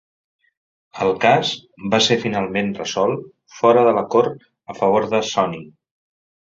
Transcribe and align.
El 1.05 1.13
cas 1.25 1.51
va 1.93 2.01
ser 2.07 2.17
finalment 2.25 2.73
resolt 2.81 3.31
fora 3.61 3.87
de 3.91 3.95
la 4.01 4.07
cort 4.17 4.51
a 4.75 4.81
favor 4.83 5.11
de 5.15 5.27
Sony. 5.37 5.59